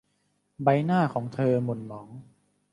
[0.63, 2.07] ใบหน้าของเธอหม่นหมอง